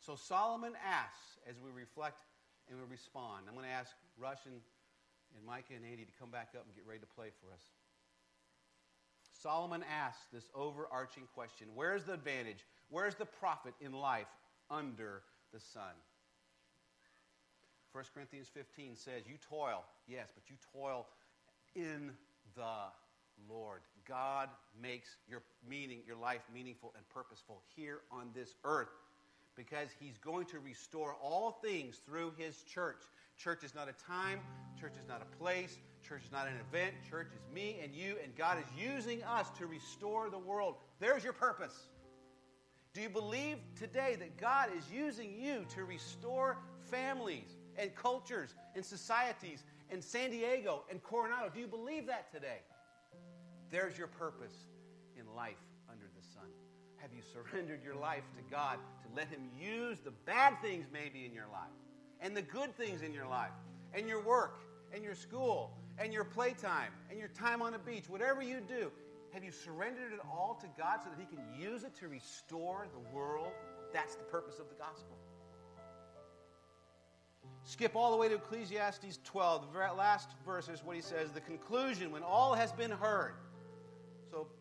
[0.00, 2.22] So Solomon asks as we reflect
[2.68, 3.44] and we respond.
[3.48, 4.56] I'm going to ask Rush and,
[5.36, 7.62] and Micah and Andy to come back up and get ready to play for us.
[9.42, 12.64] Solomon asks this overarching question Where's the advantage?
[12.88, 14.28] Where's the profit in life
[14.70, 15.22] under
[15.52, 15.94] the sun?
[17.92, 21.06] 1 Corinthians 15 says, You toil, yes, but you toil
[21.74, 22.12] in
[22.56, 22.88] the
[23.48, 23.80] Lord.
[24.06, 24.48] God
[24.80, 28.88] makes your meaning, your life meaningful and purposeful here on this earth
[29.56, 33.02] because he's going to restore all things through his church.
[33.36, 34.40] Church is not a time,
[34.78, 36.94] church is not a place, church is not an event.
[37.08, 40.76] Church is me and you, and God is using us to restore the world.
[40.98, 41.88] There's your purpose.
[42.92, 46.58] Do you believe today that God is using you to restore
[46.90, 51.50] families and cultures and societies in San Diego and Coronado?
[51.52, 52.58] Do you believe that today?
[53.70, 54.54] There's your purpose
[55.16, 55.69] in life.
[57.02, 61.24] Have you surrendered your life to God to let Him use the bad things maybe
[61.24, 61.72] in your life
[62.20, 63.52] and the good things in your life
[63.94, 64.60] and your work
[64.92, 68.90] and your school and your playtime and your time on the beach, whatever you do,
[69.32, 72.86] have you surrendered it all to God so that He can use it to restore
[72.92, 73.52] the world?
[73.92, 75.16] That's the purpose of the gospel.
[77.64, 79.72] Skip all the way to Ecclesiastes 12.
[79.72, 83.34] The last verse is what he says the conclusion, when all has been heard.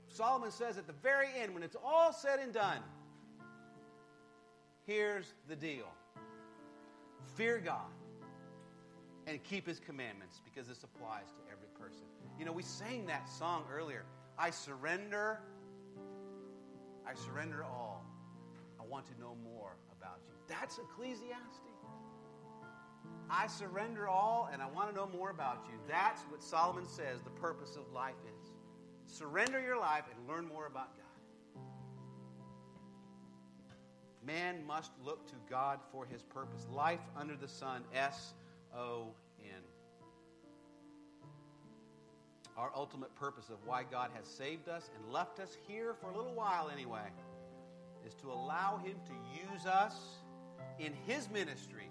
[0.10, 2.80] So Solomon says at the very end, when it's all said and done,
[4.86, 5.88] here's the deal
[7.36, 7.92] fear God
[9.28, 12.06] and keep his commandments because this applies to every person.
[12.38, 14.04] You know, we sang that song earlier.
[14.38, 15.40] I surrender.
[17.08, 18.06] I surrender all.
[18.80, 20.34] I want to know more about you.
[20.48, 21.60] That's Ecclesiastes.
[23.30, 25.78] I surrender all and I want to know more about you.
[25.88, 28.39] That's what Solomon says the purpose of life is.
[29.12, 31.06] Surrender your life and learn more about God.
[34.26, 36.68] Man must look to God for his purpose.
[36.72, 38.34] Life under the sun, S
[38.76, 39.08] O
[39.44, 39.62] N.
[42.56, 46.16] Our ultimate purpose of why God has saved us and left us here for a
[46.16, 47.08] little while anyway
[48.06, 49.96] is to allow Him to use us
[50.78, 51.90] in His ministry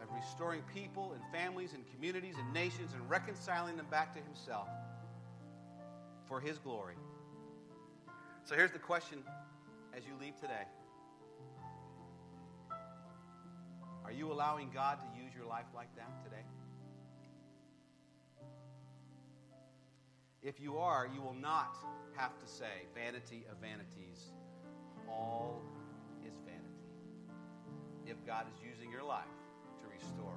[0.00, 4.68] of restoring people and families and communities and nations and reconciling them back to Himself
[6.30, 6.94] for His glory.
[8.44, 9.18] So here's the question
[9.94, 10.64] as you leave today
[14.04, 16.44] Are you allowing God to use your life like that today?
[20.42, 21.76] If you are, you will not
[22.16, 24.32] have to say, vanity of vanities,
[25.08, 25.60] all
[26.26, 27.34] is vanity.
[28.06, 29.26] If God is using your life
[29.80, 30.34] to restore